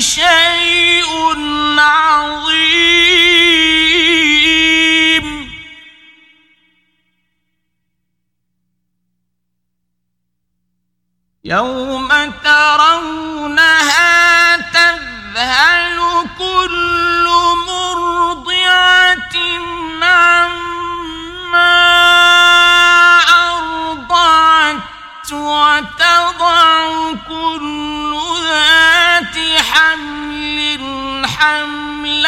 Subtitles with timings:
[0.00, 1.10] شيء
[1.78, 2.96] عظيم.
[11.44, 12.08] يوم
[12.44, 14.06] ترونها
[14.56, 15.98] تذهل
[16.38, 17.24] كل
[17.66, 19.36] مرضعة
[20.02, 20.76] عما
[23.50, 27.65] أرضعت وتضع كل
[31.38, 32.26] حمل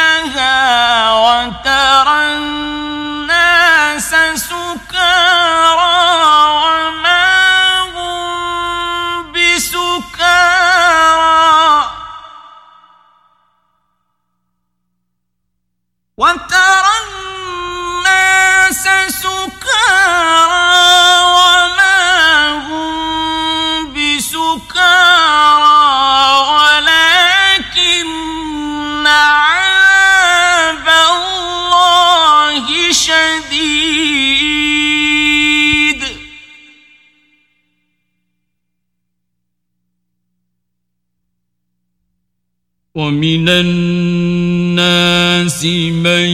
[43.38, 46.28] ومن الناس من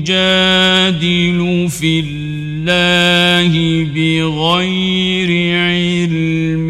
[0.00, 6.68] يجادل في الله بغير علم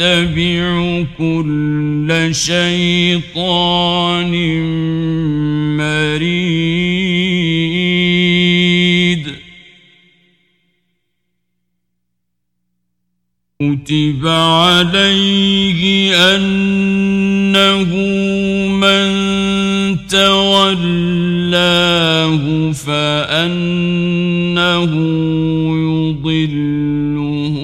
[0.00, 4.32] ويتبع كل شيطان
[13.90, 15.82] كتب عليه
[16.36, 17.94] أنه
[18.70, 19.10] من
[20.06, 21.52] تولاه
[22.72, 24.02] فأنه
[25.76, 27.56] يضله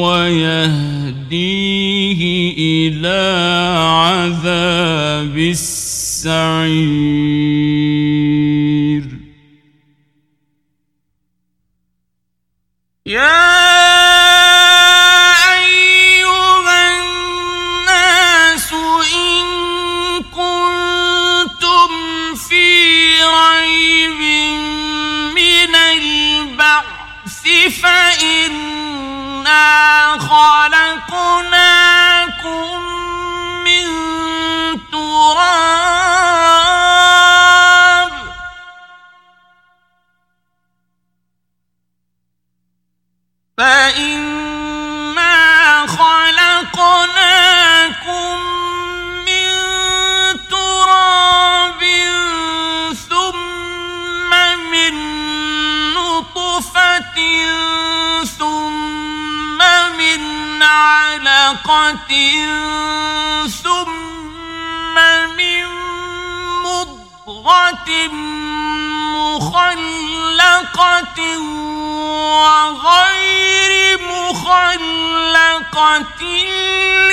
[0.00, 1.42] ويهديه
[2.58, 3.22] إلى
[3.84, 7.13] عذاب السعير
[75.73, 77.12] مخلقة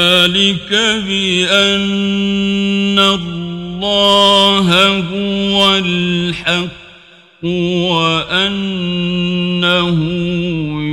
[0.21, 0.69] ذلك
[1.07, 4.69] بأن الله
[4.99, 6.81] هو الحق
[7.43, 8.79] وأنه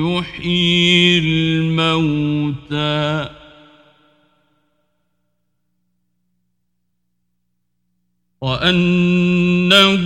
[0.09, 2.29] يحيي الموتى
[8.41, 10.05] وأنه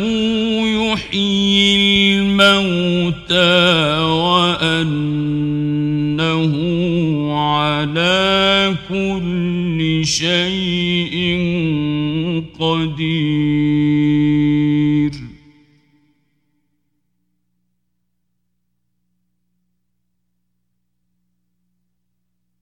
[0.67, 3.43] يحيي الموتى
[4.03, 5.22] وأنه
[8.63, 11.17] على كل شيء
[12.61, 13.93] قدير.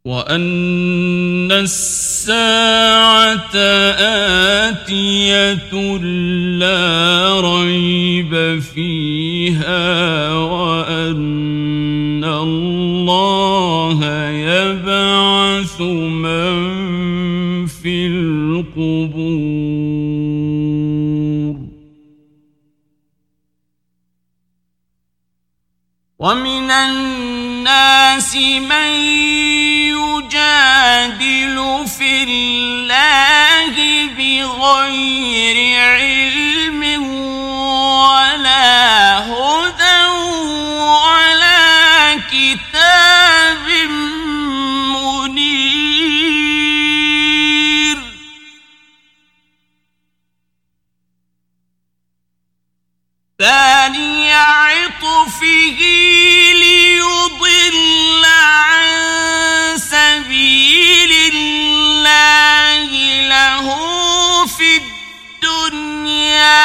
[0.04, 3.56] وأن الساعة
[4.68, 5.96] آتية
[6.58, 10.19] لا ريب فيها.
[15.80, 19.20] يبعث من في القبور
[26.18, 28.94] ومن الناس من
[29.96, 31.56] يجادل
[31.98, 33.74] في الله
[34.18, 38.39] بغير علم ولا
[55.40, 55.80] عطفه
[56.52, 62.90] ليضل عن سبيل الله
[63.28, 63.66] له
[64.46, 64.76] في
[65.42, 66.60] الدنيا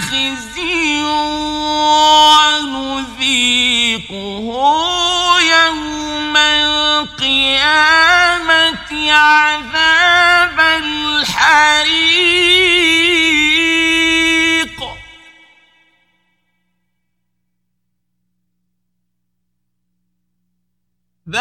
[0.00, 1.02] خزي
[2.54, 3.26] ونذيقه
[5.40, 7.72] يوم القيامة
[9.12, 12.24] عذاب الحريق.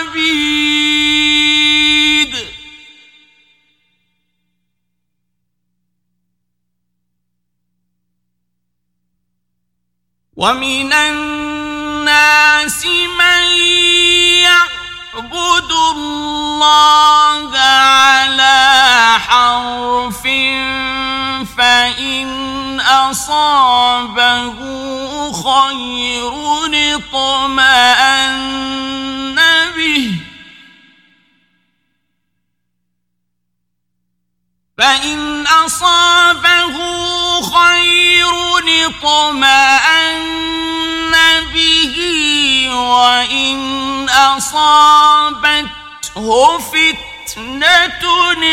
[10.35, 13.72] ومن الناس من
[15.91, 20.23] الله على حرف
[21.57, 24.57] فإن أصابه
[25.31, 26.33] خير
[26.95, 28.35] اطمأن
[29.77, 30.11] به.
[34.77, 36.75] فإن أصابه
[37.41, 38.33] خير
[38.85, 40.23] اطمأن
[41.53, 41.95] به
[42.73, 44.09] وإن
[46.17, 48.03] أصابته فتنة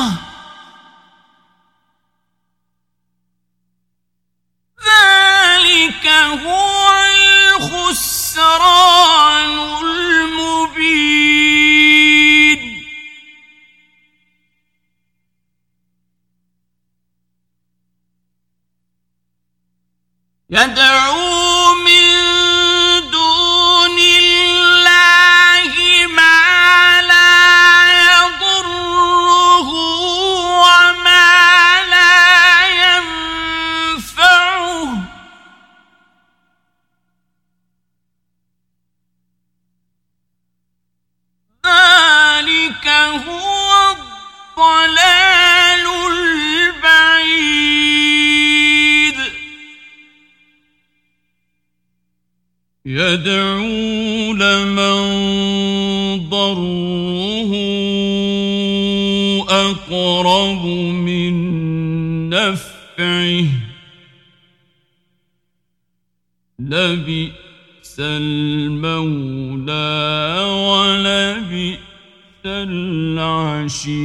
[4.87, 6.07] ذلك
[6.47, 6.91] هو
[7.61, 11.30] الخسران المبين.
[20.53, 22.11] يدعو من
[23.11, 25.75] دون الله
[26.07, 27.31] ما لا
[28.11, 29.69] يضره
[30.59, 31.31] وما
[31.91, 34.27] لا ينفعه.
[41.67, 42.87] ذلك
[43.29, 43.71] هو
[44.59, 47.60] الضلال البعيد.
[52.91, 55.01] يدعو لمن
[56.29, 57.53] ضره
[59.49, 60.65] أقرب
[61.07, 61.35] من
[62.31, 63.45] نفعه.
[66.59, 69.71] لبئس المولى
[70.51, 71.79] ولبئس
[72.47, 74.01] العشير.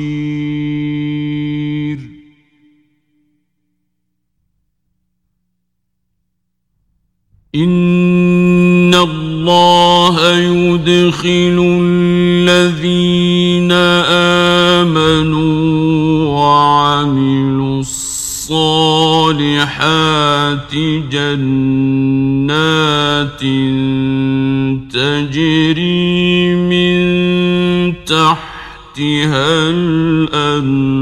[7.56, 8.15] إن
[10.06, 13.72] الله يدخل الذين
[14.82, 15.50] آمنوا
[16.26, 18.86] وعملوا الصالحات
[21.12, 22.62] جنات
[24.94, 26.96] تجري من
[28.06, 30.95] تحتها الأنهار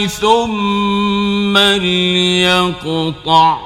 [0.06, 3.58] ثم ليقطع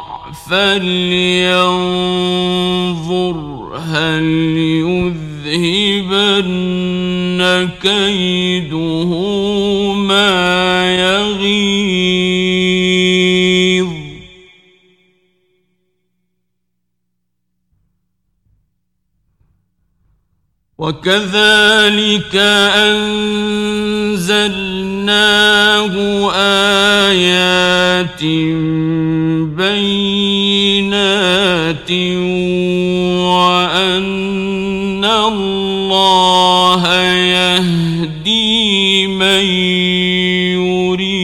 [0.51, 2.52] فلينظر
[7.83, 9.11] كيده
[9.93, 11.93] ما يغيظ.
[20.79, 22.37] وكذلك
[22.77, 24.33] أنزلناه
[26.35, 28.23] آيات
[29.57, 30.12] بينات
[38.03, 39.45] يهدي من
[40.91, 41.23] يريد.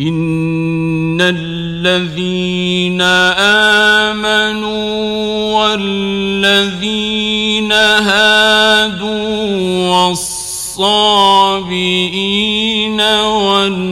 [0.00, 3.00] إن الذين
[4.10, 4.90] آمنوا
[5.60, 11.40] والذين هادوا والصابئين
[13.00, 13.90] والنصارى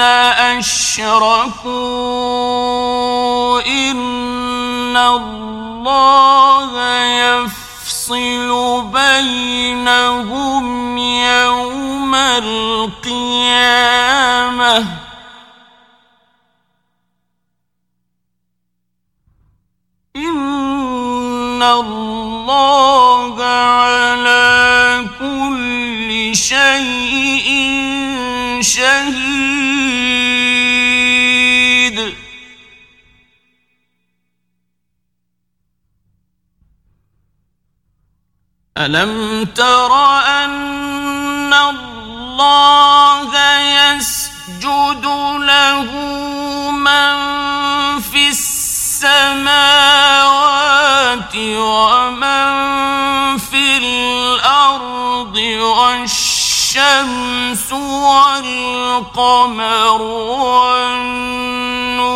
[0.00, 1.76] أشركوا.
[3.66, 10.85] إن الله يفصل بينهم
[12.38, 13.96] القيامة.
[20.16, 27.48] إن الله على كل شيء
[28.60, 30.06] شهيد.
[38.78, 39.92] ألم تر
[40.26, 41.52] أن
[42.40, 45.04] الله يسجد
[45.40, 45.90] له
[46.70, 47.16] من
[48.00, 49.46] في السماوات
[51.56, 52.46] ومن
[53.38, 56.12] في الأرض والشمس
[58.02, 59.22] والقمر
[60.42, 62.06] والنجوم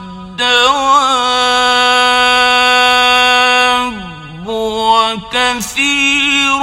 [4.46, 6.58] وكثير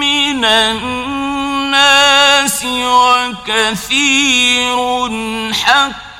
[0.00, 1.84] من الناس
[3.04, 4.78] وكثير
[5.52, 6.13] حق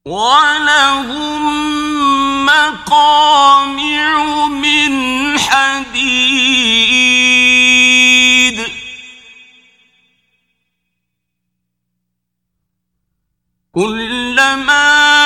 [0.07, 1.47] ولهم
[2.47, 5.96] مقامع من حديد
[13.77, 15.26] كلما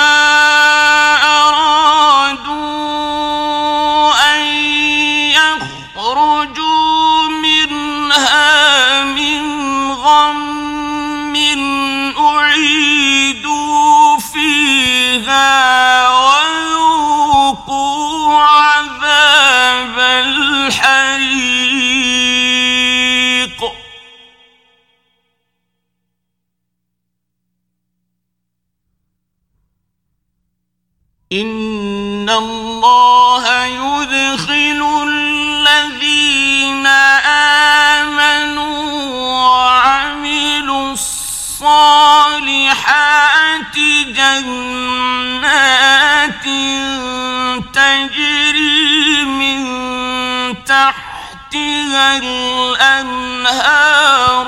[51.51, 54.47] تحتها الأنهار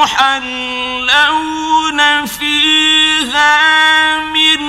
[0.00, 4.62] يحلون فيها من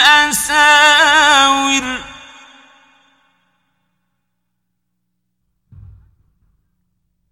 [0.00, 1.84] أساور.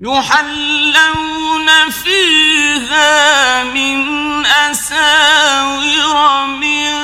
[0.00, 6.94] يحلون فيها من أساور من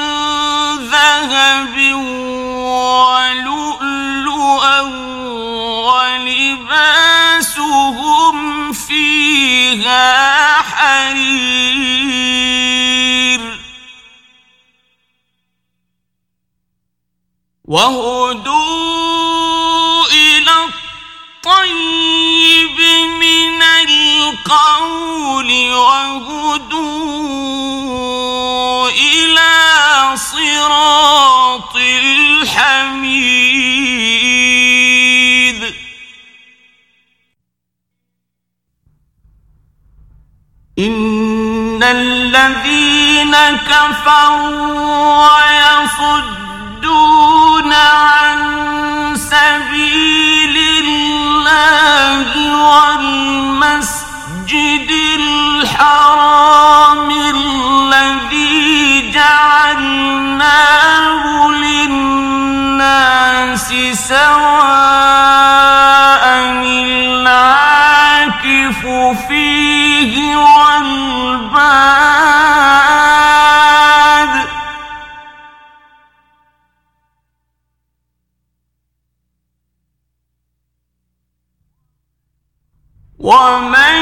[0.91, 1.77] ذهب
[3.11, 4.81] ولؤلؤا
[6.71, 11.21] ولباسهم فيها حرير
[17.65, 18.51] وهدوا
[20.13, 20.51] إلى
[21.45, 22.81] الطيب
[23.21, 27.21] من القول وهدوا
[28.91, 29.51] إلى
[30.17, 33.60] صراط الحميد
[40.81, 43.37] إن الذين
[43.69, 45.29] كفروا
[46.09, 46.93] ويصدون
[47.73, 48.39] عن
[49.17, 52.25] سبيل الله
[53.45, 54.01] والمسجد
[55.19, 58.61] الحرام الذي
[59.13, 60.43] جعلناه
[61.51, 62.89] للناس
[64.09, 64.31] سواء
[67.21, 68.81] العاكف
[69.29, 69.50] فيه
[70.41, 72.01] والباد.
[83.19, 84.00] ومن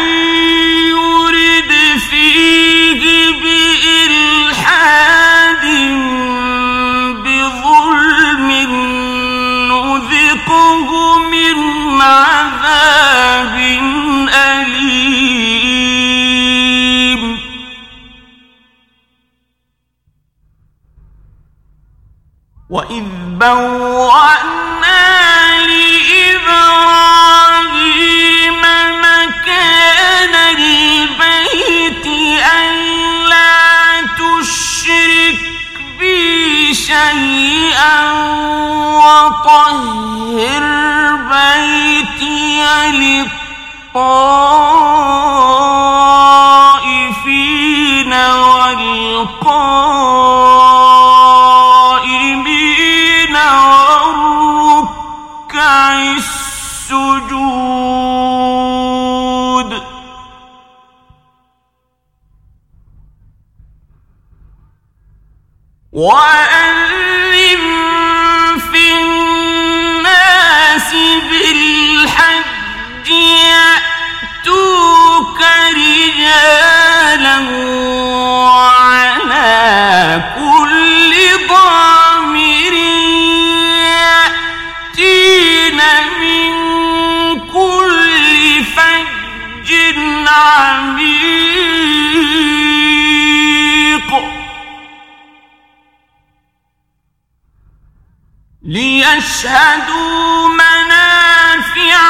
[98.62, 102.00] ليشهدوا منافع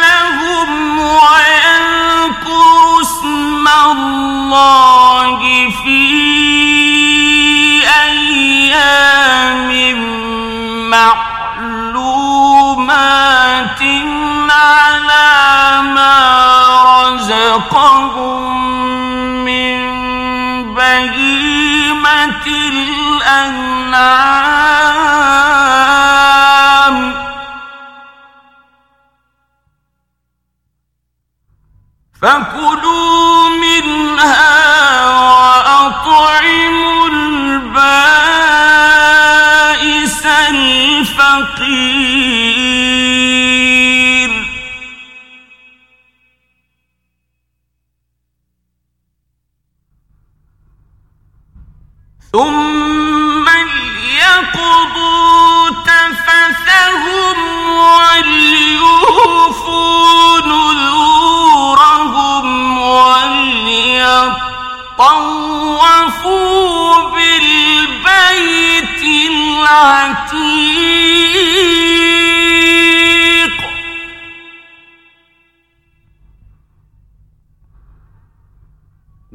[0.00, 6.06] لهم ويذكروا اسم الله في
[8.04, 9.70] أيام
[10.90, 12.22] معلومات
[14.50, 16.16] على ما
[17.02, 18.64] رزقهم
[19.44, 19.76] من
[20.74, 23.86] بهيمة الأنعام.
[32.22, 37.76] فكلوا منها وأطعموا البائس
[40.50, 42.45] الفقير.
[65.76, 70.26] وليطوفوا بالبيت العتيق.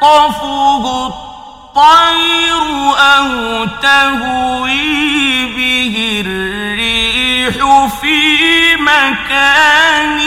[0.00, 2.62] فتخطفه الطير
[2.98, 10.18] أو تهوي به الريح في مكان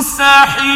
[0.00, 0.66] سحيق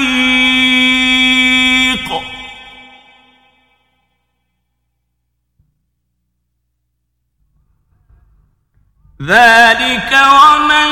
[9.23, 10.89] ذلك ومن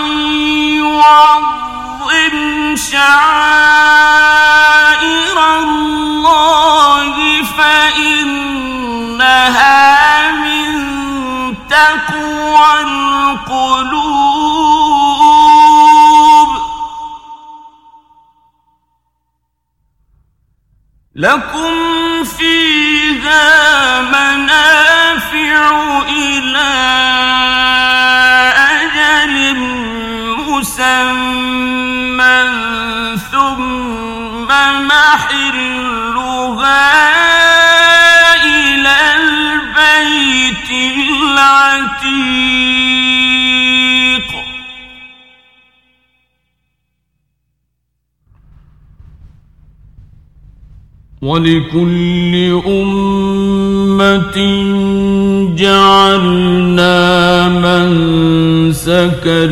[0.76, 1.58] يعظم
[2.76, 3.67] شعائر
[12.80, 14.28] القلوب.
[21.18, 21.74] لكم
[22.24, 25.70] فيها منافع
[26.08, 26.70] إلى
[28.56, 29.56] أجل
[30.48, 32.38] مسمى
[33.32, 34.48] ثم
[34.86, 35.87] محلها
[41.78, 42.18] العتيق.
[51.22, 54.38] ولكل أمة
[55.56, 56.98] جعلنا
[57.48, 59.46] منسكا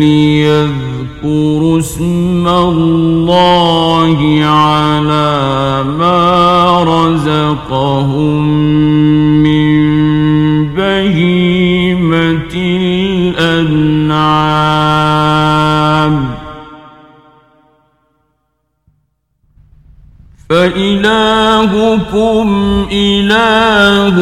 [0.00, 8.42] ليذكروا اسم الله على ما رزقهم
[20.52, 22.46] فإلهكم
[22.92, 24.16] إله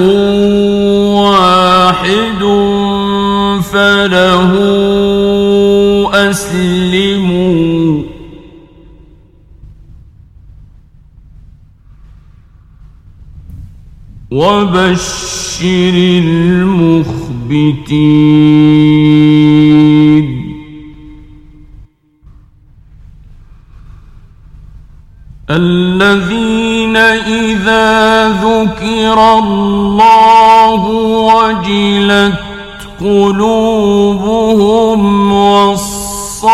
[1.15, 2.43] واحد
[3.73, 4.53] فله
[6.31, 8.03] أسلموا.
[14.31, 17.41] وبشر المخبتين.
[28.43, 30.83] ذكر الله
[31.35, 32.35] وجلت
[33.01, 35.01] قلوبهم
[35.33, 36.51] والصابرين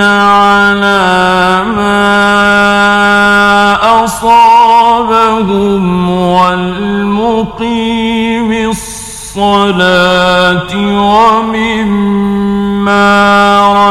[0.00, 2.08] على ما
[4.04, 7.50] أصابهم والمقيم
[8.70, 10.72] الصلاة
[11.14, 12.88] ومما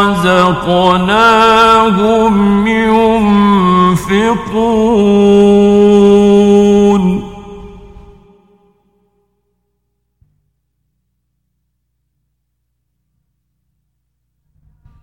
[0.10, 1.58] رزقناهم
[2.68, 4.48] ينفقون.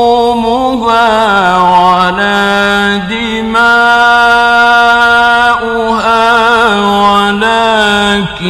[1.59, 3.81] ولا دماؤها
[7.27, 8.47] ولكن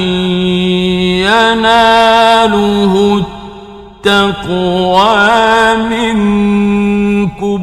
[1.26, 2.94] يناله
[4.06, 5.20] التقوى
[5.90, 7.62] منكم.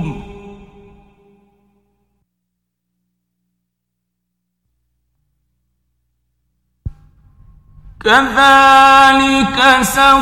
[8.04, 10.22] كذلك سخرها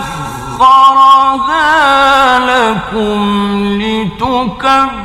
[2.40, 3.22] لكم
[3.82, 4.96] لتكبروا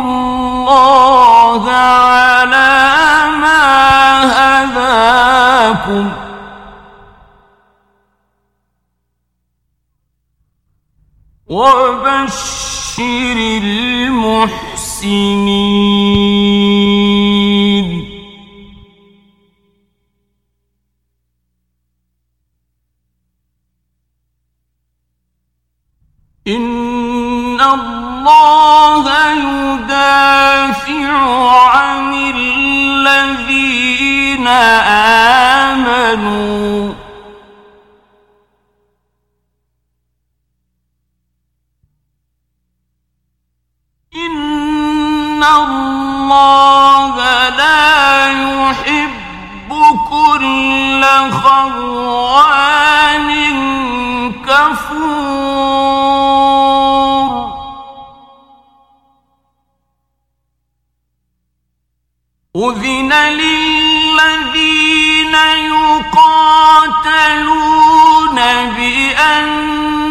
[0.00, 2.72] الله على
[3.40, 3.62] ما
[4.64, 6.10] هداكم
[11.46, 13.36] وبشر
[14.42, 15.22] المحسنين
[26.46, 31.12] إن الله يدافع
[31.70, 34.46] عن الذين
[35.66, 36.92] آمنوا.
[44.16, 49.70] إن الله لا يحب
[50.10, 53.30] كل خوان
[54.46, 56.21] كفور.
[62.56, 65.34] أذن للذين
[65.72, 66.76] يقاتلون
[68.76, 70.08] بأنهم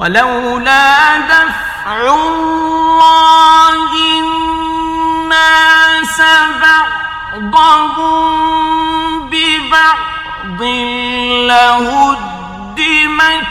[0.03, 6.19] ولولا دفع الله الناس
[7.53, 10.63] بعضهم ببعض
[11.49, 13.47] لهدمت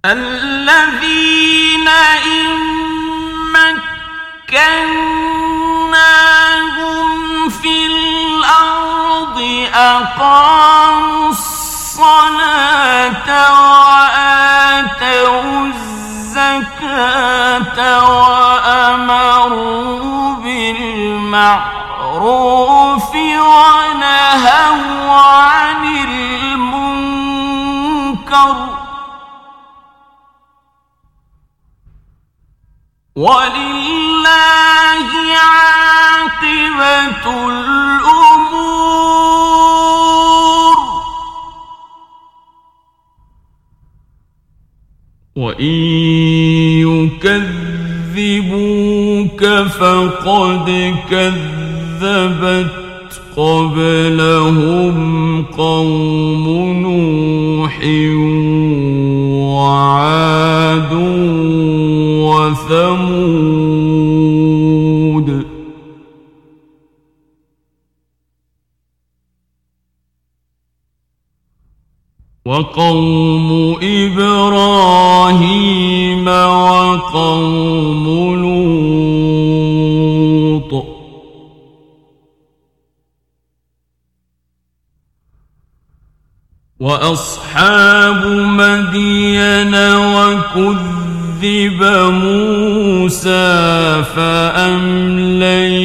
[0.06, 2.50] الذين إن
[4.50, 4.70] مكناهم
[7.50, 9.38] في الأرض
[9.74, 10.79] أقاموا
[18.60, 19.70] وأمروا
[20.36, 21.80] بالمعروف
[23.16, 27.20] ونهوا عن المنكر
[33.16, 38.70] ولله عاقبة الأمور
[45.36, 47.10] وإن
[48.20, 49.44] يكذبوك
[49.80, 52.68] فقد كذبت
[53.38, 54.96] قبلهم
[55.58, 56.46] قوم
[56.82, 57.80] نوح
[59.56, 60.94] وعاد
[62.70, 63.40] وثمود.
[72.50, 75.38] وقوم إبراهيم
[76.28, 78.06] وقوم
[78.42, 80.74] لوط.
[86.80, 89.76] وأصحاب مدين
[90.16, 91.84] وكذب
[92.24, 93.54] موسى
[94.16, 95.80] فأمليت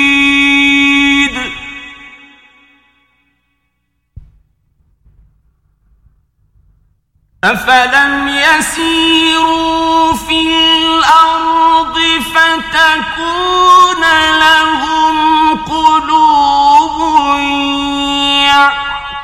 [7.43, 11.99] أفلم يسيروا في الأرض
[12.33, 14.01] فتكون
[14.39, 15.32] لهم
[15.67, 16.97] قلوب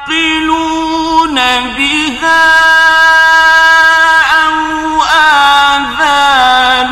[0.10, 1.36] يعقلون
[1.78, 2.46] بها
[4.46, 4.58] أو
[5.74, 6.92] آذان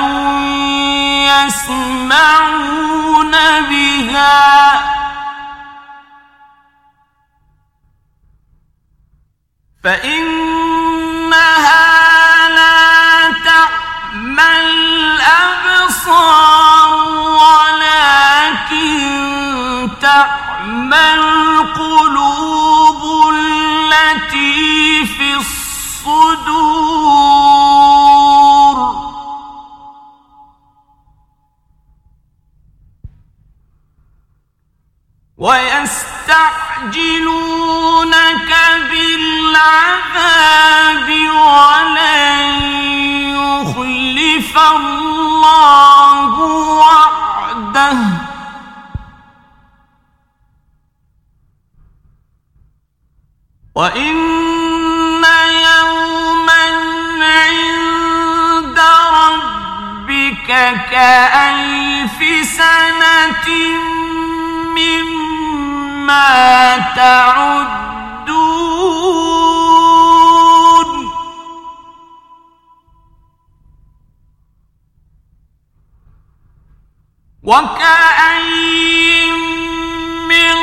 [1.47, 3.33] يسمعون
[3.69, 4.37] بها.
[9.83, 10.16] فإنها
[20.89, 23.01] ما القلوب
[23.33, 26.37] التي في الصدور
[37.17, 38.51] ويستعجلونك
[38.89, 40.29] بالعذاب
[41.35, 42.61] ولن
[43.35, 46.39] يخلف الله
[46.79, 47.97] وعده
[53.77, 54.17] وإن
[55.69, 56.65] يوما
[57.21, 58.79] عند
[59.13, 60.47] ربك
[60.91, 62.19] كألف
[62.57, 63.47] سنة
[64.77, 66.27] مما
[66.95, 67.77] تعدون
[77.43, 79.31] وكأي
[80.29, 80.57] من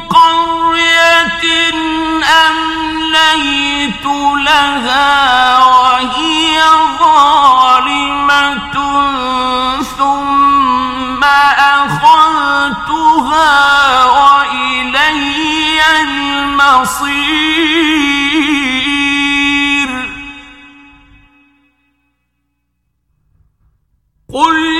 [0.00, 1.46] قرية
[3.16, 4.06] أمليت
[4.46, 6.62] لها وهي
[6.98, 8.76] ظالمة
[9.98, 11.24] ثم
[11.84, 13.14] أخذتها
[14.04, 17.26] وإلي المصير
[24.34, 24.75] قل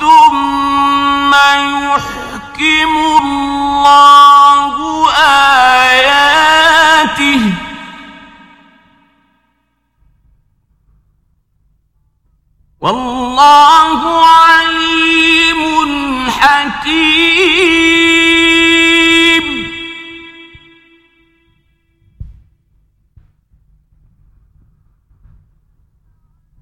[0.00, 4.74] ثم يحكم الله
[5.86, 7.42] آياته
[12.80, 13.19] والله
[14.16, 15.60] عليم
[16.30, 17.70] حكيم.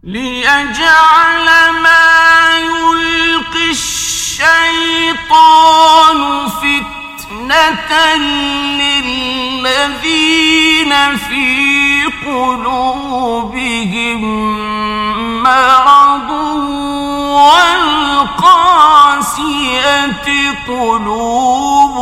[0.02, 4.98] ليجعل ما يلقي الشيطان
[6.48, 8.16] فتنة
[9.56, 11.46] للذين في
[12.26, 13.18] قلوبهم
[18.48, 20.14] والقاسية
[20.68, 21.98] قلوبهم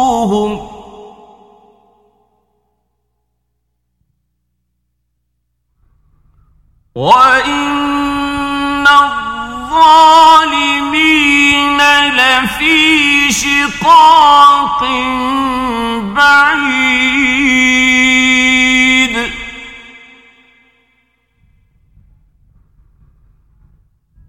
[6.95, 8.87] وإن
[9.67, 10.21] الظالمين
[12.11, 14.85] لفي شقاق
[16.17, 17.57] بعيد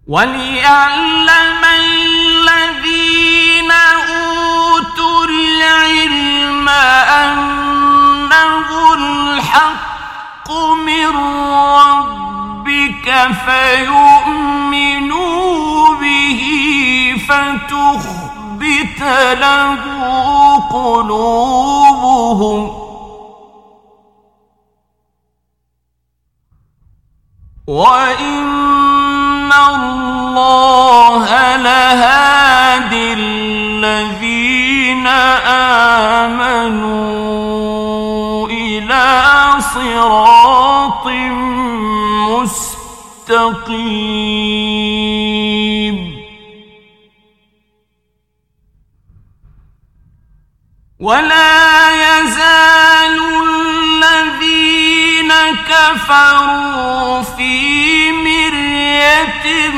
[0.07, 1.86] وليعلم
[7.23, 10.49] أنه الحق
[10.85, 11.11] من
[11.77, 13.07] ربك
[13.45, 14.75] فيؤمنوا
[15.95, 16.41] به
[17.27, 19.01] فتخبت
[19.41, 19.81] له
[20.71, 22.61] قلوبهم.
[27.67, 34.36] وإن الله لهادي الذين
[36.85, 39.23] آمنوا إلى
[39.73, 41.07] صراط
[43.27, 43.77] مستقيم.
[50.99, 53.17] ولا يزال
[54.03, 55.31] الذين
[55.69, 57.53] كفروا في
[58.11, 59.69] مرية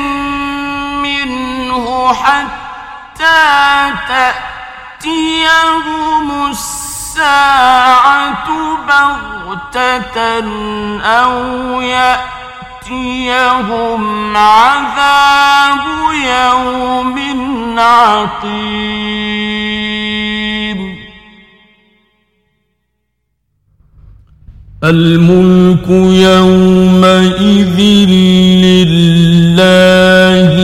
[1.04, 3.40] منه حتى
[5.00, 8.48] تأتيهم الساعة
[8.88, 10.20] بغتة
[11.02, 11.82] أو
[12.92, 13.22] يأتيهم
[14.38, 17.18] عذاب يوم
[17.80, 19.00] عقيم.
[24.84, 25.90] الملك
[26.30, 27.80] يومئذ
[28.90, 30.56] لله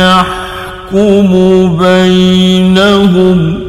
[0.00, 1.30] يحكم
[1.78, 3.61] بينهم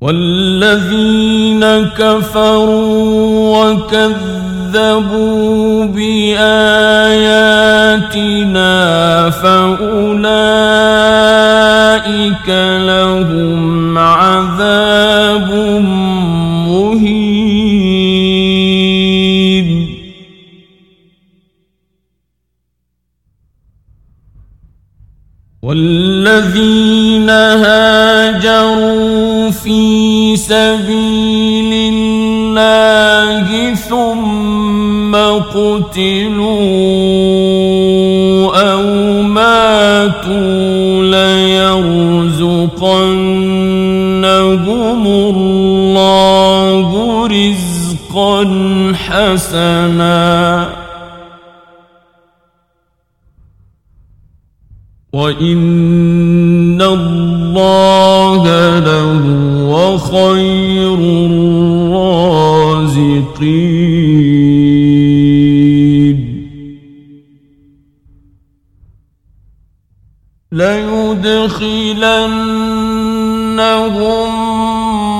[0.00, 1.64] والذين
[1.98, 4.24] كفروا وكذبوا
[7.94, 10.48] بآياتنا فأولئك
[12.86, 15.50] لهم عذاب
[16.68, 17.24] مهين
[25.62, 27.30] والذين
[27.64, 29.04] هاجروا
[29.50, 35.14] في سبيل الله ثم
[35.54, 37.33] قتلوا
[41.02, 41.74] ليرزقنهم
[45.06, 46.78] الله
[47.26, 48.44] رزقا
[48.94, 50.68] حسنا.
[55.12, 58.44] وإن الله
[58.78, 60.94] لهو خير
[61.30, 62.24] الرازقين.
[70.54, 71.64] ليدخلنهم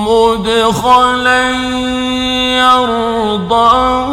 [0.07, 1.51] مدخلا
[2.63, 4.05] يرضونه.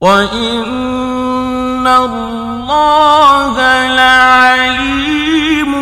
[0.00, 3.54] وإن الله
[3.96, 5.72] لعليم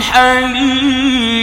[0.00, 1.39] حليم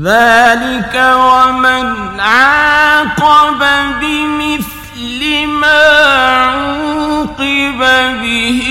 [0.00, 3.64] ذلك ومن عاقب
[4.00, 5.88] بمثل ما
[6.36, 7.80] عوقب
[8.20, 8.62] به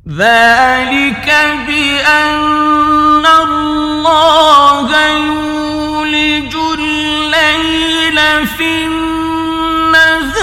[0.09, 1.29] ذلك
[1.67, 10.37] بأن الله يولج الليل في النهار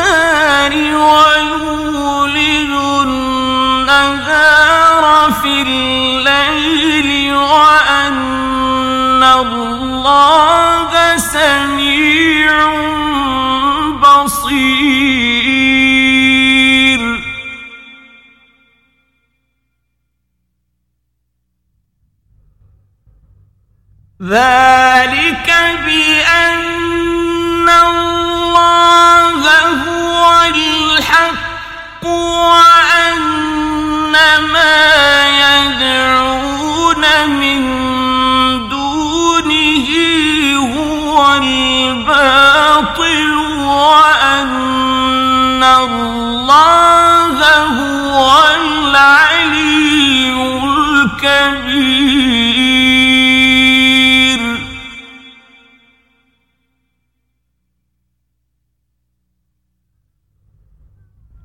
[1.05, 2.71] ويولج
[3.05, 5.03] النهار
[5.41, 6.88] في الليل.
[7.39, 12.55] وأن الله سميع
[14.03, 14.99] بصير.
[24.23, 25.49] ذلك
[25.85, 29.41] بأن الله
[29.87, 33.21] هو الحق وأن
[34.53, 35.28] ما
[45.89, 48.25] الله هو
[48.55, 50.33] العلي
[51.13, 51.99] الكبير.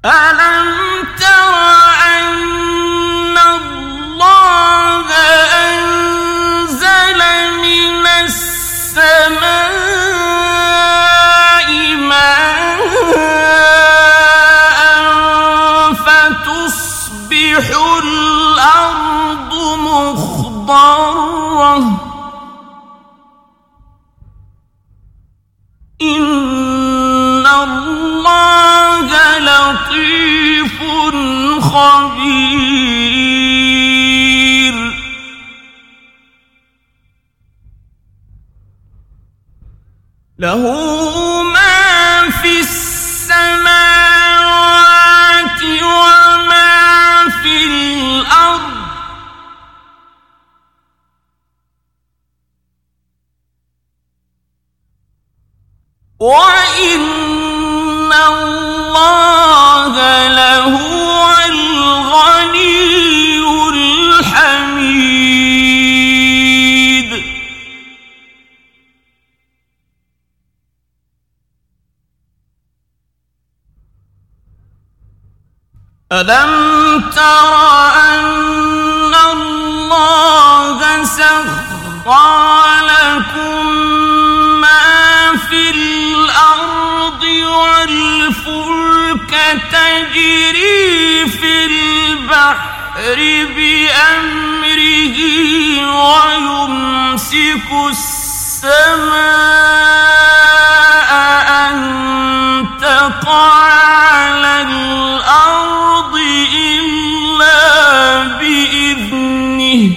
[0.05, 0.64] ألم
[31.75, 33.15] خبير.
[40.39, 40.84] له
[76.15, 77.55] ألم تر
[77.97, 83.67] أن الله سخر لكم
[84.61, 85.71] ما في
[87.85, 89.33] والفلك
[89.73, 92.61] تجري في البحر
[93.57, 95.17] بأمره
[96.07, 98.75] ويمسك السماء
[101.49, 101.77] أن
[102.81, 103.53] تقع
[104.05, 105.84] على الأرض
[108.39, 109.93] بإذنه.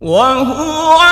[0.00, 1.02] وهو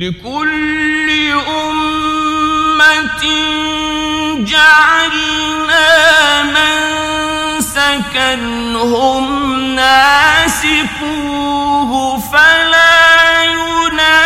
[0.00, 1.08] لكل
[1.48, 3.22] أمة
[4.44, 5.88] جعلنا
[6.42, 8.34] منسكا
[8.76, 9.26] هم
[9.74, 11.10] ناسكوه
[12.18, 14.16] فلا ينازعنك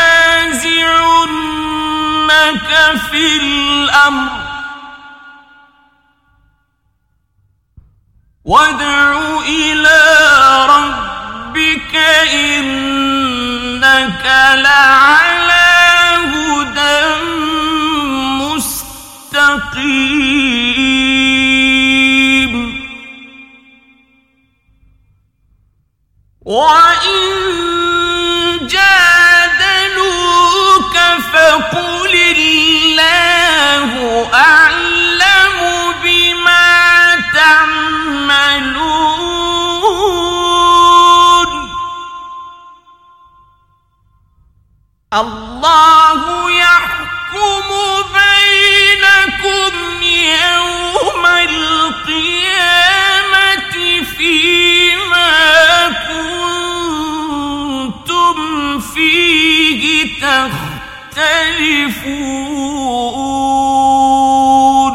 [3.10, 4.30] في الأمر.
[8.44, 10.00] وادع إلى
[10.68, 11.94] ربك
[12.34, 15.33] إنك لعلى
[19.74, 21.64] مستقيم
[26.44, 27.24] وإن
[28.66, 30.04] جادلوك
[31.32, 33.90] فقل الله
[34.34, 35.58] أعلم
[36.02, 38.74] بما تعملون.
[45.14, 46.83] الله يحكم
[64.14, 64.94] تختلفون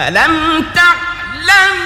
[0.00, 1.78] ألم تعلم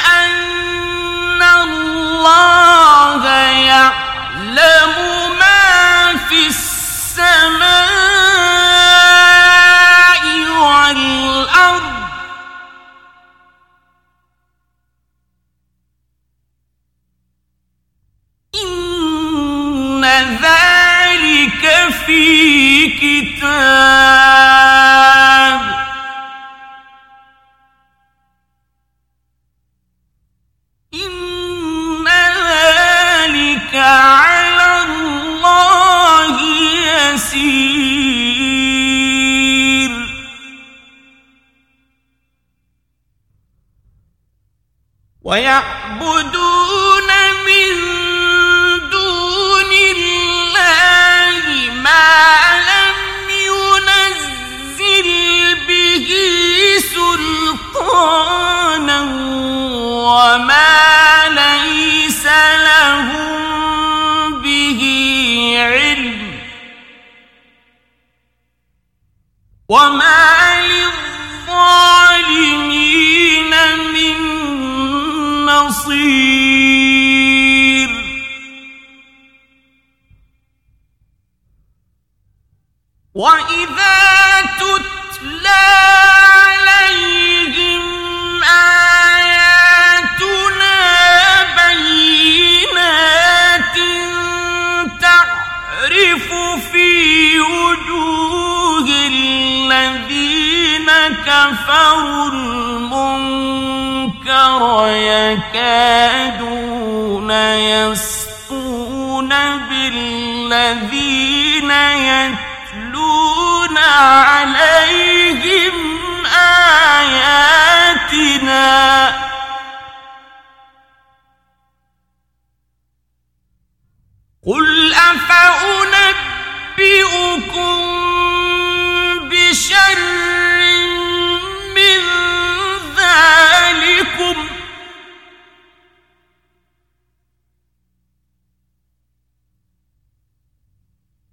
[0.00, 3.26] أن الله
[3.66, 4.93] يعلم
[22.06, 24.23] في كتاب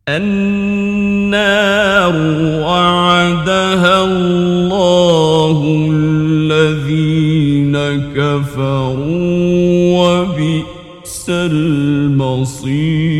[0.09, 1.35] النار
[2.65, 5.57] وعدها الله
[5.91, 7.77] الذين
[8.15, 8.97] كفروا
[10.01, 13.10] وبئس المصير.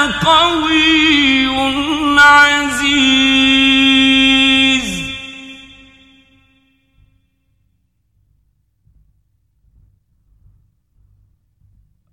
[0.00, 1.46] لقوي
[2.18, 3.20] عزيز.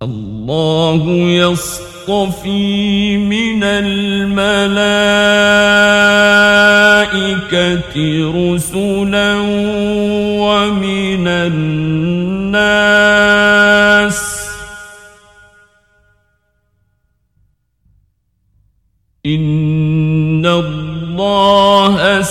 [0.02, 4.38] الله يصطفي من الملائكة
[8.34, 9.34] رسلا
[10.40, 12.17] ومن الناس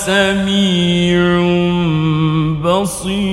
[0.08, 1.20] سميع
[2.64, 3.28] بصير.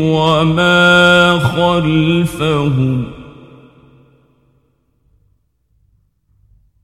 [0.00, 3.04] وما خلفهم.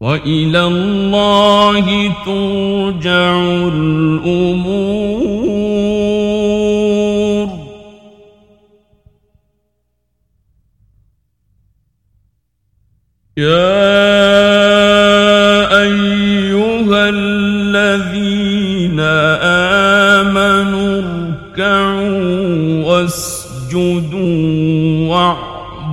[0.00, 3.40] وإلى الله ترجع
[3.74, 5.01] الأمور.
[13.42, 13.82] يا
[15.82, 19.00] أيها الذين
[20.20, 24.38] آمنوا اركعوا واسجدوا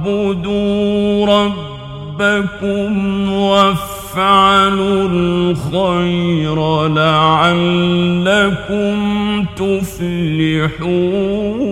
[0.06, 2.92] واعبدوا ربكم
[3.32, 8.96] وافعلوا الخير لعلكم
[9.56, 11.69] تفلحون